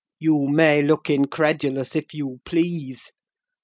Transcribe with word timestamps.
You 0.17 0.47
may 0.47 0.81
look 0.81 1.11
incredulous, 1.11 1.95
if 1.95 2.11
you 2.11 2.39
please! 2.43 3.11